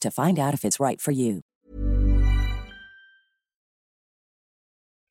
[0.00, 1.42] to find out if it's right for you.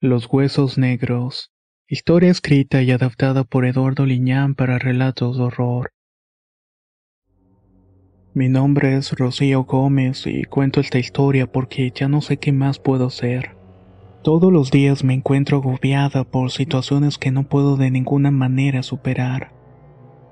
[0.01, 1.51] Los Huesos Negros.
[1.87, 5.91] Historia escrita y adaptada por Eduardo Liñán para relatos de horror.
[8.33, 12.79] Mi nombre es Rocío Gómez y cuento esta historia porque ya no sé qué más
[12.79, 13.55] puedo hacer.
[14.23, 19.53] Todos los días me encuentro agobiada por situaciones que no puedo de ninguna manera superar.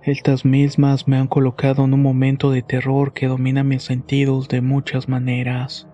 [0.06, 4.60] Estas mismas me han colocado en un momento de terror que domina mis sentidos de
[4.60, 5.88] muchas maneras.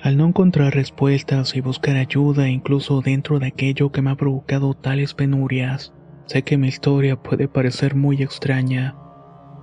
[0.00, 4.74] Al no encontrar respuestas y buscar ayuda incluso dentro de aquello que me ha provocado
[4.74, 5.92] tales penurias,
[6.26, 8.94] sé que mi historia puede parecer muy extraña,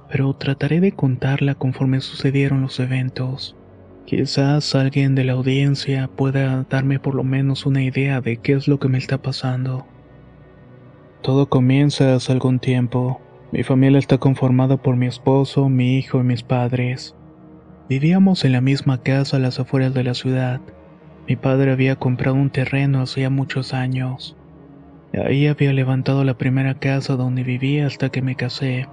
[0.09, 3.55] pero trataré de contarla conforme sucedieron los eventos.
[4.05, 8.67] Quizás alguien de la audiencia pueda darme por lo menos una idea de qué es
[8.67, 9.87] lo que me está pasando.
[11.21, 13.21] Todo comienza hace algún tiempo.
[13.53, 17.15] Mi familia está conformada por mi esposo, mi hijo y mis padres.
[17.87, 20.59] Vivíamos en la misma casa a las afueras de la ciudad.
[21.27, 24.35] Mi padre había comprado un terreno hacía muchos años.
[25.13, 28.87] Ahí había levantado la primera casa donde vivía hasta que me casé.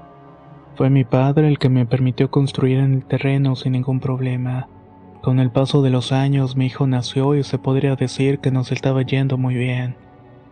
[0.75, 4.69] Fue mi padre el que me permitió construir en el terreno sin ningún problema.
[5.23, 8.73] Con el paso de los años mi hijo nació y se podría decir que nos
[8.73, 9.97] estaba yendo muy bien.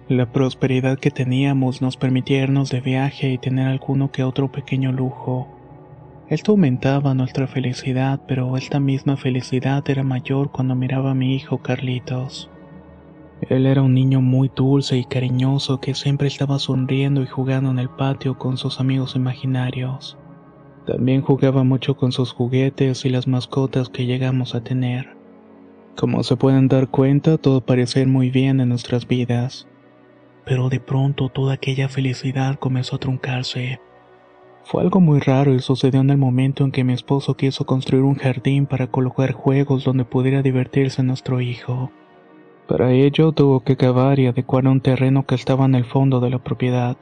[0.08, 4.90] La prosperidad que teníamos nos permitía irnos de viaje y tener alguno que otro pequeño
[4.90, 5.46] lujo.
[6.30, 11.58] Esto aumentaba nuestra felicidad, pero esta misma felicidad era mayor cuando miraba a mi hijo
[11.58, 12.48] Carlitos.
[13.50, 17.78] Él era un niño muy dulce y cariñoso que siempre estaba sonriendo y jugando en
[17.78, 20.16] el patio con sus amigos imaginarios.
[20.86, 25.18] También jugaba mucho con sus juguetes y las mascotas que llegamos a tener.
[25.96, 29.68] Como se pueden dar cuenta, todo parecía muy bien en nuestras vidas
[30.48, 33.80] pero de pronto toda aquella felicidad comenzó a truncarse.
[34.64, 38.02] Fue algo muy raro y sucedió en el momento en que mi esposo quiso construir
[38.02, 41.90] un jardín para colocar juegos donde pudiera divertirse nuestro hijo.
[42.66, 46.30] Para ello tuvo que cavar y adecuar un terreno que estaba en el fondo de
[46.30, 46.96] la propiedad.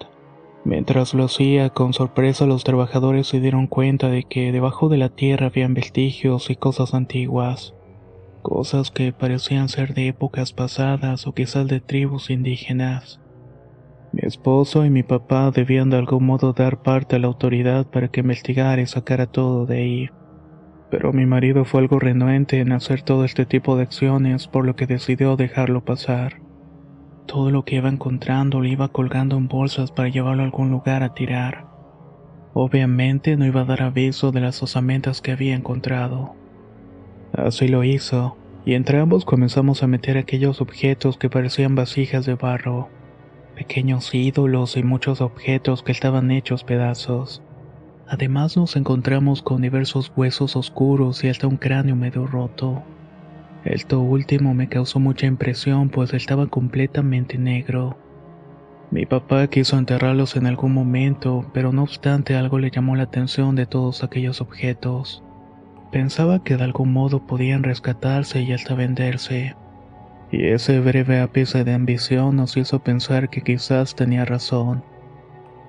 [0.65, 5.09] Mientras lo hacía, con sorpresa los trabajadores se dieron cuenta de que debajo de la
[5.09, 7.75] tierra habían vestigios y cosas antiguas.
[8.43, 13.21] Cosas que parecían ser de épocas pasadas o quizás de tribus indígenas.
[14.17, 18.09] Mi esposo y mi papá debían de algún modo dar parte a la autoridad para
[18.09, 20.11] que investigara y sacara todo de ahí.
[20.91, 24.75] Pero mi marido fue algo renuente en hacer todo este tipo de acciones, por lo
[24.75, 26.41] que decidió dejarlo pasar.
[27.27, 31.03] Todo lo que iba encontrando lo iba colgando en bolsas para llevarlo a algún lugar
[31.03, 31.67] a tirar.
[32.55, 36.35] Obviamente no iba a dar aviso de las osamentas que había encontrado.
[37.35, 42.37] Así lo hizo, y entre ambos comenzamos a meter aquellos objetos que parecían vasijas de
[42.37, 42.96] barro
[43.57, 47.43] pequeños ídolos y muchos objetos que estaban hechos pedazos.
[48.07, 52.85] Además nos encontramos con diversos huesos oscuros y hasta un cráneo medio roto.
[53.65, 57.99] Esto último me causó mucha impresión pues estaba completamente negro.
[58.93, 63.57] Mi papá quiso enterrarlos en algún momento, pero no obstante algo le llamó la atención
[63.57, 65.25] de todos aquellos objetos.
[65.91, 69.57] Pensaba que de algún modo podían rescatarse y hasta venderse
[70.31, 74.83] y ese breve ápice de ambición nos hizo pensar que quizás tenía razón.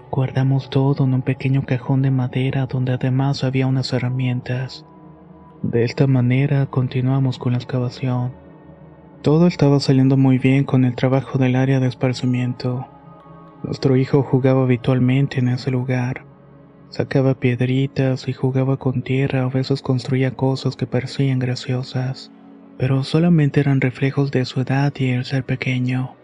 [0.10, 4.86] Guardamos todo en un pequeño cajón de madera donde además había unas herramientas.
[5.62, 8.32] De esta manera continuamos con la excavación.
[9.22, 12.88] Todo estaba saliendo muy bien con el trabajo del área de esparcimiento.
[13.64, 16.26] Nuestro hijo jugaba habitualmente en ese lugar.
[16.90, 22.32] Sacaba piedritas y jugaba con tierra, a veces construía cosas que parecían graciosas
[22.78, 26.16] pero solamente eran reflejos de su edad y el ser pequeño.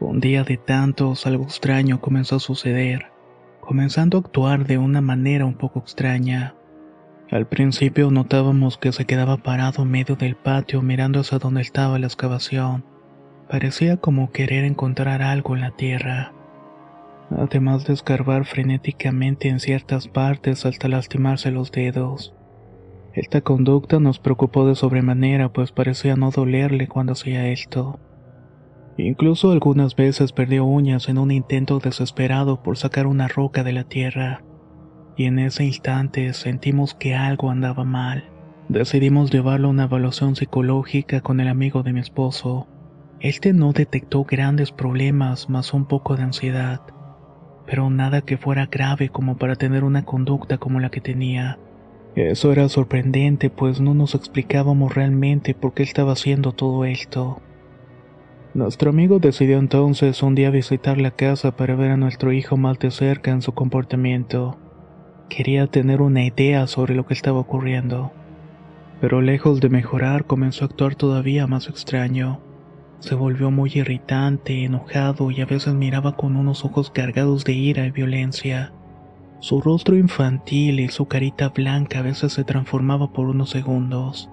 [0.00, 3.06] Un día de tantos algo extraño comenzó a suceder,
[3.60, 6.54] comenzando a actuar de una manera un poco extraña.
[7.30, 11.98] Al principio notábamos que se quedaba parado en medio del patio mirando hacia donde estaba
[11.98, 12.84] la excavación.
[13.48, 16.32] Parecía como querer encontrar algo en la tierra.
[17.30, 22.34] Además de escarbar frenéticamente en ciertas partes hasta lastimarse los dedos.
[23.14, 28.00] Esta conducta nos preocupó de sobremanera pues parecía no dolerle cuando hacía esto.
[28.96, 33.84] Incluso algunas veces perdió uñas en un intento desesperado por sacar una roca de la
[33.84, 34.42] tierra
[35.16, 38.24] y en ese instante sentimos que algo andaba mal.
[38.68, 42.66] Decidimos llevarlo a una evaluación psicológica con el amigo de mi esposo.
[43.20, 46.80] Este no detectó grandes problemas más un poco de ansiedad,
[47.66, 51.58] pero nada que fuera grave como para tener una conducta como la que tenía.
[52.14, 57.40] Eso era sorprendente pues no nos explicábamos realmente por qué estaba haciendo todo esto.
[58.52, 62.78] Nuestro amigo decidió entonces un día visitar la casa para ver a nuestro hijo más
[62.78, 64.58] de cerca en su comportamiento.
[65.30, 68.12] Quería tener una idea sobre lo que estaba ocurriendo.
[69.00, 72.40] Pero lejos de mejorar, comenzó a actuar todavía más extraño.
[72.98, 77.86] Se volvió muy irritante, enojado y a veces miraba con unos ojos cargados de ira
[77.86, 78.74] y violencia.
[79.42, 84.30] Su rostro infantil y su carita blanca a veces se transformaba por unos segundos,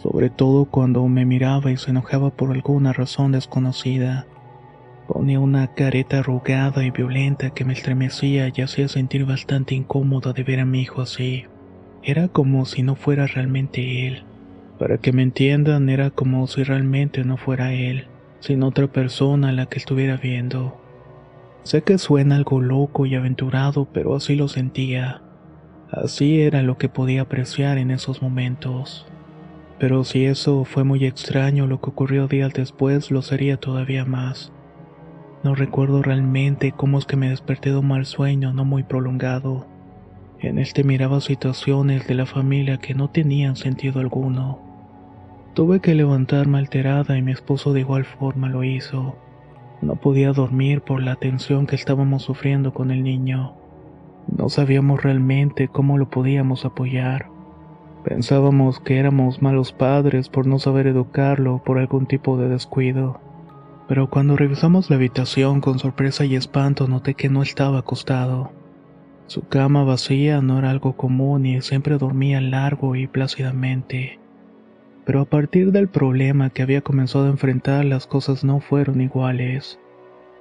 [0.00, 4.28] sobre todo cuando me miraba y se enojaba por alguna razón desconocida.
[5.08, 10.44] Ponía una careta arrugada y violenta que me estremecía y hacía sentir bastante incómoda de
[10.44, 11.46] ver a mi hijo así.
[12.04, 14.22] Era como si no fuera realmente él.
[14.78, 18.06] Para que me entiendan, era como si realmente no fuera él,
[18.38, 20.80] sino otra persona a la que estuviera viendo.
[21.62, 25.22] Sé que suena algo loco y aventurado, pero así lo sentía.
[25.90, 29.06] Así era lo que podía apreciar en esos momentos.
[29.78, 34.52] Pero si eso fue muy extraño, lo que ocurrió días después lo sería todavía más.
[35.44, 39.68] No recuerdo realmente cómo es que me desperté de un mal sueño no muy prolongado.
[40.40, 44.60] En este miraba situaciones de la familia que no tenían sentido alguno.
[45.54, 49.16] Tuve que levantarme alterada y mi esposo de igual forma lo hizo.
[49.80, 53.54] No podía dormir por la tensión que estábamos sufriendo con el niño.
[54.36, 57.30] No sabíamos realmente cómo lo podíamos apoyar.
[58.04, 63.20] Pensábamos que éramos malos padres por no saber educarlo por algún tipo de descuido
[63.88, 68.52] pero cuando revisamos la habitación con sorpresa y espanto noté que no estaba acostado.
[69.26, 74.20] Su cama vacía no era algo común y siempre dormía largo y plácidamente.
[75.08, 79.80] Pero a partir del problema que había comenzado a enfrentar las cosas no fueron iguales.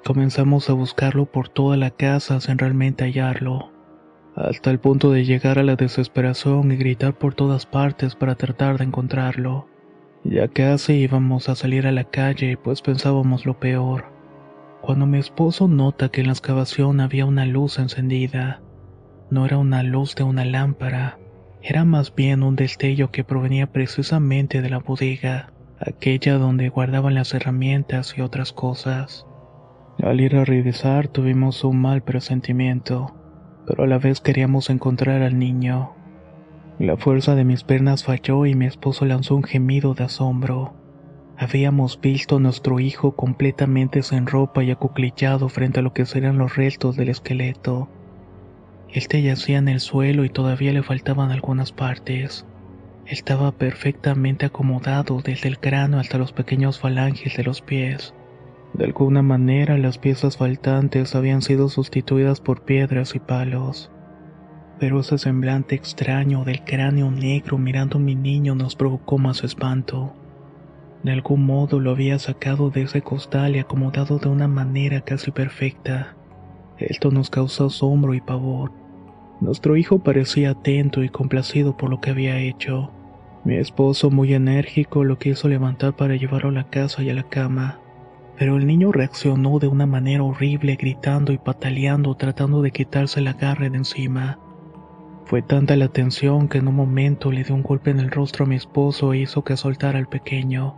[0.05, 3.71] Comenzamos a buscarlo por toda la casa sin realmente hallarlo,
[4.35, 8.77] hasta el punto de llegar a la desesperación y gritar por todas partes para tratar
[8.77, 9.69] de encontrarlo.
[10.25, 14.11] Ya casi íbamos a salir a la calle, pues pensábamos lo peor.
[14.81, 18.61] Cuando mi esposo nota que en la excavación había una luz encendida,
[19.31, 21.19] no era una luz de una lámpara,
[21.69, 27.33] era más bien un destello que provenía precisamente de la bodega, aquella donde guardaban las
[27.33, 29.27] herramientas y otras cosas.
[30.01, 33.13] Al ir a revisar tuvimos un mal presentimiento,
[33.67, 35.91] pero a la vez queríamos encontrar al niño.
[36.79, 40.73] La fuerza de mis piernas falló y mi esposo lanzó un gemido de asombro.
[41.37, 46.37] Habíamos visto a nuestro hijo completamente sin ropa y acuclillado frente a lo que serían
[46.37, 47.89] los restos del esqueleto.
[48.93, 52.45] Este yacía en el suelo y todavía le faltaban algunas partes.
[53.05, 58.13] Estaba perfectamente acomodado desde el cráneo hasta los pequeños falanges de los pies.
[58.73, 63.91] De alguna manera las piezas faltantes habían sido sustituidas por piedras y palos
[64.79, 70.13] pero ese semblante extraño del cráneo negro mirando a mi niño nos provocó más espanto.
[71.03, 75.31] De algún modo lo había sacado de ese costal y acomodado de una manera casi
[75.31, 76.15] perfecta.
[76.77, 78.71] Esto nos causó asombro y pavor.
[79.39, 82.91] Nuestro hijo parecía atento y complacido por lo que había hecho.
[83.43, 87.23] Mi esposo, muy enérgico, lo quiso levantar para llevarlo a la casa y a la
[87.23, 87.79] cama.
[88.37, 93.33] Pero el niño reaccionó de una manera horrible, gritando y pataleando, tratando de quitarse la
[93.33, 94.39] garra de encima.
[95.25, 98.45] Fue tanta la tensión que en un momento le dio un golpe en el rostro
[98.45, 100.75] a mi esposo e hizo que soltara al pequeño.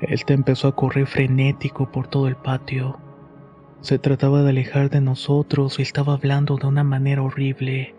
[0.00, 2.98] Este empezó a correr frenético por todo el patio.
[3.86, 7.94] Se trataba de alejar de nosotros y estaba hablando de una manera horrible,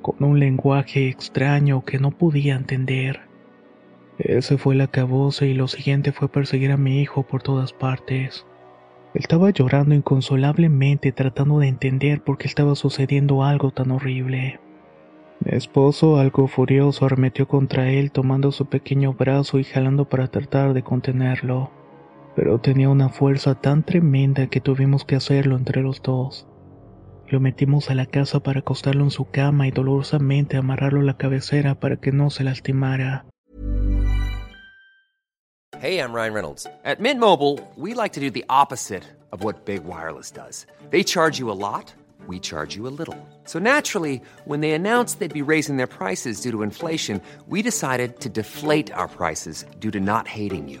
[0.00, 3.20] con un lenguaje extraño que no podía entender.
[4.16, 8.46] Ese fue el acabose y lo siguiente fue perseguir a mi hijo por todas partes.
[9.12, 14.58] Estaba llorando inconsolablemente tratando de entender por qué estaba sucediendo algo tan horrible.
[15.40, 20.72] Mi esposo, algo furioso, arremetió contra él tomando su pequeño brazo y jalando para tratar
[20.72, 21.70] de contenerlo.
[22.36, 26.46] Pero tenía una fuerza tan tremenda que tuvimos que hacerlo entre los dos.
[27.28, 31.16] Lo metimos a la casa para acostarlo en su cama y dolorosamente amarrarlo a la
[31.16, 33.24] cabecera para que no se lastimara.
[35.80, 36.66] Hey, I'm Ryan Reynolds.
[36.84, 40.66] At Mint Mobile, we like to do the opposite of what Big Wireless does.
[40.90, 41.92] They charge you a lot,
[42.26, 43.16] we charge you a little.
[43.44, 48.20] So naturally, when they announced they'd be raising their prices due to inflation, we decided
[48.20, 50.80] to deflate our prices due to not hating you.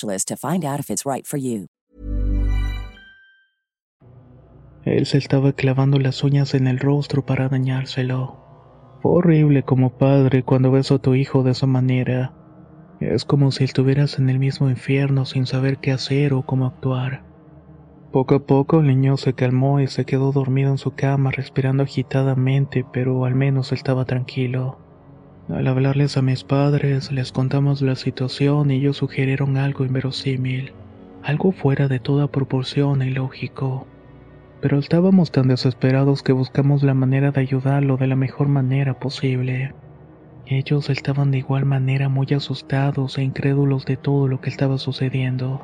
[0.00, 1.66] to find out if it's right for you.
[4.84, 8.36] Él se estaba clavando las uñas en el rostro para dañárselo.
[9.02, 12.34] Fue horrible como padre cuando ves a tu hijo de esa manera.
[13.00, 17.24] Es como si estuvieras en el mismo infierno sin saber qué hacer o cómo actuar.
[18.12, 21.82] Poco a poco el niño se calmó y se quedó dormido en su cama respirando
[21.82, 24.78] agitadamente, pero al menos estaba tranquilo.
[25.48, 30.72] Al hablarles a mis padres, les contamos la situación y ellos sugirieron algo inverosímil,
[31.22, 33.86] algo fuera de toda proporción y lógico.
[34.60, 39.72] Pero estábamos tan desesperados que buscamos la manera de ayudarlo de la mejor manera posible.
[40.46, 45.62] Ellos estaban de igual manera muy asustados e incrédulos de todo lo que estaba sucediendo.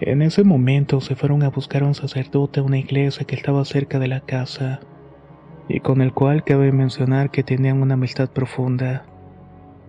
[0.00, 3.62] En ese momento se fueron a buscar a un sacerdote a una iglesia que estaba
[3.66, 4.80] cerca de la casa,
[5.68, 9.04] y con el cual cabe mencionar que tenían una amistad profunda.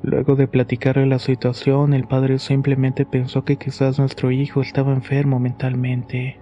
[0.01, 5.39] Luego de platicarle la situación, el padre simplemente pensó que quizás nuestro hijo estaba enfermo
[5.39, 6.37] mentalmente.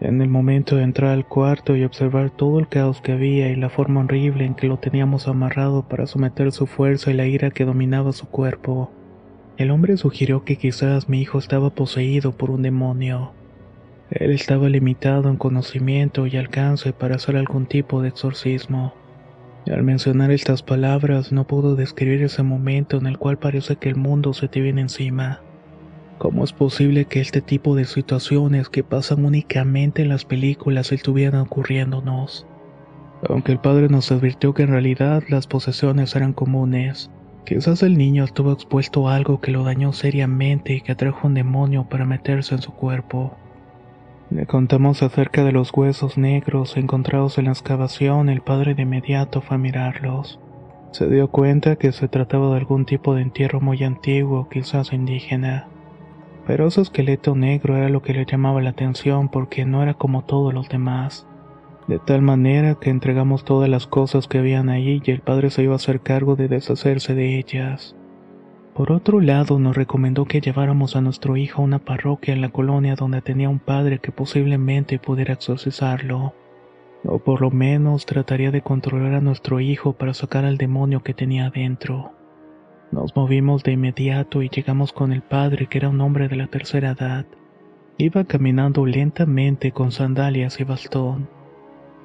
[0.00, 3.56] En el momento de entrar al cuarto y observar todo el caos que había y
[3.56, 7.50] la forma horrible en que lo teníamos amarrado para someter su fuerza y la ira
[7.50, 8.90] que dominaba su cuerpo,
[9.58, 13.32] el hombre sugirió que quizás mi hijo estaba poseído por un demonio.
[14.10, 18.94] Él estaba limitado en conocimiento y alcance para hacer algún tipo de exorcismo.
[19.66, 23.96] Al mencionar estas palabras no puedo describir ese momento en el cual parece que el
[23.96, 25.40] mundo se te viene encima.
[26.18, 31.42] ¿Cómo es posible que este tipo de situaciones que pasan únicamente en las películas estuvieran
[31.42, 32.46] ocurriéndonos?
[33.28, 37.10] Aunque el padre nos advirtió que en realidad las posesiones eran comunes,
[37.44, 41.34] quizás el niño estuvo expuesto a algo que lo dañó seriamente y que atrajo un
[41.34, 43.36] demonio para meterse en su cuerpo.
[44.30, 49.40] Le contamos acerca de los huesos negros encontrados en la excavación el padre de inmediato
[49.40, 50.38] fue a mirarlos.
[50.92, 55.66] Se dio cuenta que se trataba de algún tipo de entierro muy antiguo, quizás indígena.
[56.46, 60.22] Pero ese esqueleto negro era lo que le llamaba la atención porque no era como
[60.22, 61.26] todos los demás.
[61.88, 65.64] De tal manera que entregamos todas las cosas que habían ahí y el padre se
[65.64, 67.96] iba a hacer cargo de deshacerse de ellas.
[68.74, 72.50] Por otro lado, nos recomendó que lleváramos a nuestro hijo a una parroquia en la
[72.50, 76.34] colonia donde tenía un padre que posiblemente pudiera exorcizarlo.
[77.04, 81.14] O por lo menos trataría de controlar a nuestro hijo para sacar al demonio que
[81.14, 82.12] tenía adentro.
[82.92, 86.46] Nos movimos de inmediato y llegamos con el padre que era un hombre de la
[86.46, 87.26] tercera edad.
[87.98, 91.28] Iba caminando lentamente con sandalias y bastón.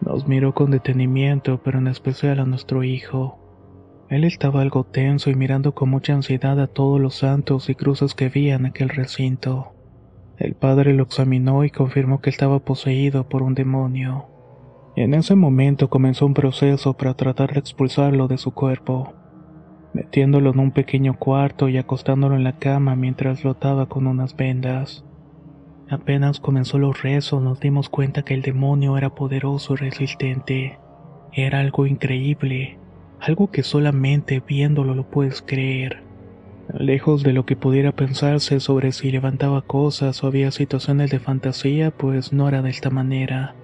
[0.01, 3.39] Nos miró con detenimiento, pero en especial a nuestro hijo.
[4.09, 8.13] Él estaba algo tenso y mirando con mucha ansiedad a todos los santos y cruces
[8.13, 9.73] que había en aquel recinto.
[10.37, 14.27] El padre lo examinó y confirmó que estaba poseído por un demonio.
[14.95, 19.13] En ese momento comenzó un proceso para tratar de expulsarlo de su cuerpo,
[19.93, 24.35] metiéndolo en un pequeño cuarto y acostándolo en la cama mientras lo ataba con unas
[24.35, 25.03] vendas.
[25.89, 30.77] Apenas comenzó los rezos nos dimos cuenta que el demonio era poderoso y resistente.
[31.33, 32.77] Era algo increíble
[33.25, 36.03] algo que solamente viéndolo lo puedes creer.
[36.77, 41.89] Lejos de lo que pudiera pensarse sobre si levantaba cosas o había situaciones de fantasía,
[41.89, 43.55] pues no era de esta manera.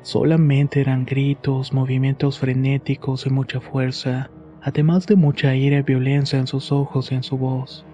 [0.00, 4.30] Solamente eran gritos, movimientos frenéticos y mucha fuerza,
[4.62, 7.84] además de mucha ira y violencia en sus ojos y en su voz.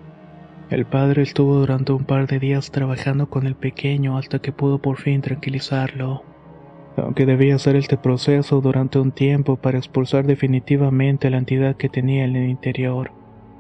[0.71, 4.79] El padre estuvo durante un par de días trabajando con el pequeño hasta que pudo
[4.79, 6.23] por fin tranquilizarlo.
[6.97, 12.25] Aunque debía hacer este proceso durante un tiempo para expulsar definitivamente la entidad que tenía
[12.25, 13.13] en el interior,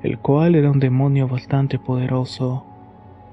[0.03, 2.65] el cual era un demonio bastante poderoso.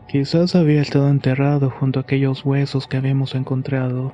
[0.10, 4.14] Quizás había estado enterrado junto a aquellos huesos que habíamos encontrado.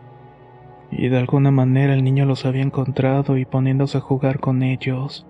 [0.91, 5.25] Y de alguna manera el niño los había encontrado y poniéndose a jugar con ellos.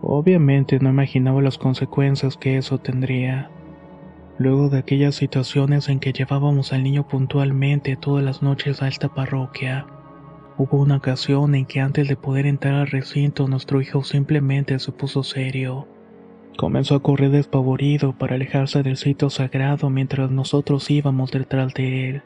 [0.00, 3.50] Obviamente no imaginaba las consecuencias que eso tendría.
[4.38, 9.08] Luego de aquellas situaciones en que llevábamos al niño puntualmente todas las noches a esta
[9.08, 9.86] parroquia,
[10.58, 14.90] hubo una ocasión en que antes de poder entrar al recinto nuestro hijo simplemente se
[14.90, 15.86] puso serio.
[16.56, 22.22] Comenzó a correr despavorido para alejarse del sitio sagrado mientras nosotros íbamos detrás de él.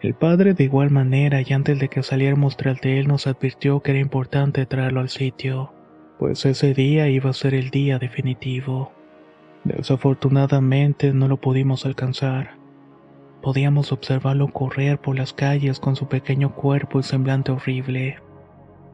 [0.00, 3.80] El padre de igual manera y antes de que saliéramos tras de él nos advirtió
[3.80, 5.72] que era importante traerlo al sitio,
[6.20, 8.92] pues ese día iba a ser el día definitivo.
[9.64, 12.65] Desafortunadamente no lo pudimos alcanzar.
[13.46, 18.16] Podíamos observarlo correr por las calles con su pequeño cuerpo y semblante horrible.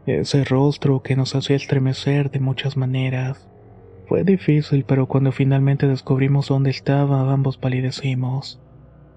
[0.04, 3.48] Ese rostro que nos hacía estremecer de muchas maneras.
[4.08, 8.60] Fue difícil, pero cuando finalmente descubrimos dónde estaba, ambos palidecimos.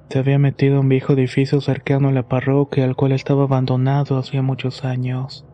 [0.10, 4.18] Se había metido en un viejo edificio cercano a la parroquia, al cual estaba abandonado
[4.18, 5.46] hacía muchos años.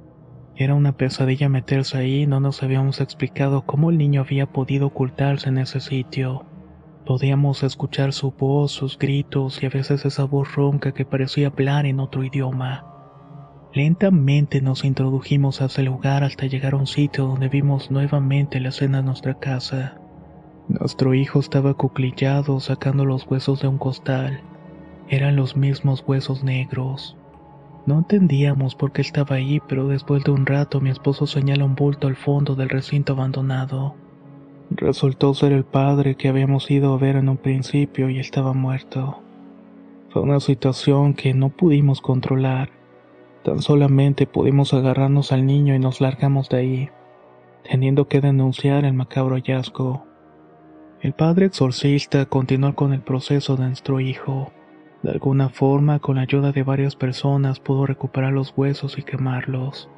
[0.55, 5.49] Era una pesadilla meterse ahí no nos habíamos explicado cómo el niño había podido ocultarse
[5.49, 6.45] en ese sitio.
[7.05, 11.87] Podíamos escuchar su voz, sus gritos y a veces esa voz ronca que parecía hablar
[11.87, 12.85] en otro idioma.
[13.73, 18.69] Lentamente nos introdujimos a ese lugar hasta llegar a un sitio donde vimos nuevamente la
[18.69, 19.97] escena de nuestra casa.
[20.67, 24.41] Nuestro hijo estaba cuclillado sacando los huesos de un costal.
[25.09, 27.17] Eran los mismos huesos negros.
[27.87, 31.75] No entendíamos por qué estaba ahí, pero después de un rato mi esposo señala un
[31.75, 33.95] bulto al fondo del recinto abandonado.
[34.73, 39.21] Resultó ser el padre que habíamos ido a ver en un principio y estaba muerto.
[40.09, 42.69] Fue una situación que no pudimos controlar.
[43.43, 46.89] Tan solamente pudimos agarrarnos al niño y nos largamos de ahí,
[47.69, 50.05] teniendo que denunciar el macabro hallazgo.
[51.01, 54.53] El padre exorcista continuó con el proceso de nuestro hijo.
[55.03, 59.89] De alguna forma, con la ayuda de varias personas, pudo recuperar los huesos y quemarlos.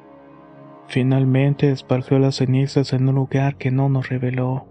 [0.86, 4.66] Finalmente esparció las cenizas en un lugar que no nos reveló.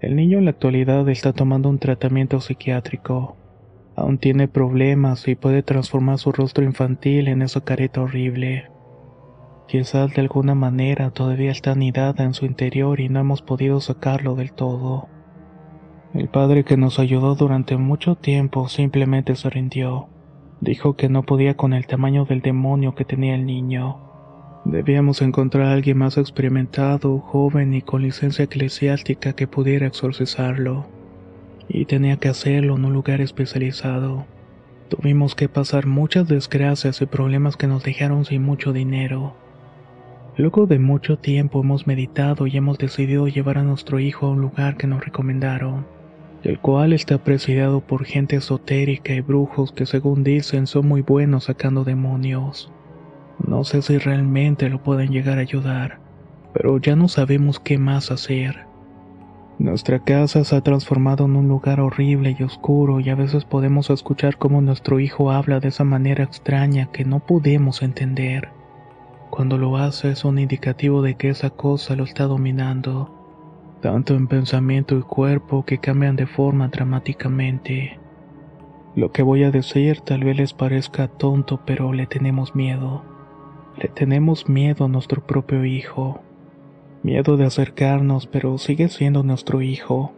[0.00, 3.36] El niño en la actualidad está tomando un tratamiento psiquiátrico.
[3.96, 8.70] Aún tiene problemas y puede transformar su rostro infantil en esa careta horrible.
[9.66, 14.34] Quizás de alguna manera todavía está anidada en su interior y no hemos podido sacarlo
[14.34, 15.08] del todo.
[16.12, 20.08] El padre que nos ayudó durante mucho tiempo simplemente se rindió.
[20.60, 24.13] Dijo que no podía con el tamaño del demonio que tenía el niño.
[24.64, 30.86] Debíamos encontrar a alguien más experimentado, joven y con licencia eclesiástica que pudiera exorcizarlo.
[31.68, 34.26] Y tenía que hacerlo en un lugar especializado.
[34.88, 39.34] Tuvimos que pasar muchas desgracias y problemas que nos dejaron sin mucho dinero.
[40.36, 44.40] Luego de mucho tiempo hemos meditado y hemos decidido llevar a nuestro hijo a un
[44.40, 45.86] lugar que nos recomendaron
[46.44, 51.44] el cual está presidido por gente esotérica y brujos que según dicen son muy buenos
[51.44, 52.70] sacando demonios.
[53.38, 55.98] No sé si realmente lo pueden llegar a ayudar,
[56.52, 58.66] pero ya no sabemos qué más hacer.
[59.58, 63.90] Nuestra casa se ha transformado en un lugar horrible y oscuro y a veces podemos
[63.90, 68.48] escuchar cómo nuestro hijo habla de esa manera extraña que no podemos entender.
[69.30, 73.14] Cuando lo hace es un indicativo de que esa cosa lo está dominando
[73.84, 77.98] tanto en pensamiento y cuerpo que cambian de forma dramáticamente.
[78.96, 83.02] Lo que voy a decir tal vez les parezca tonto, pero le tenemos miedo.
[83.76, 86.20] Le tenemos miedo a nuestro propio hijo.
[87.02, 90.12] Miedo de acercarnos, pero sigue siendo nuestro hijo.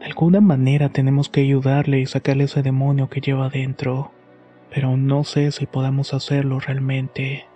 [0.00, 4.10] De alguna manera tenemos que ayudarle y sacarle ese demonio que lleva dentro,
[4.72, 7.46] pero no sé si podamos hacerlo realmente.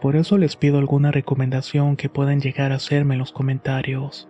[0.00, 4.28] Por eso les pido alguna recomendación que puedan llegar a hacerme en los comentarios.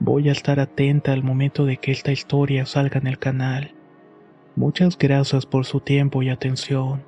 [0.00, 3.74] Voy a estar atenta al momento de que esta historia salga en el canal.
[4.56, 7.07] Muchas gracias por su tiempo y atención.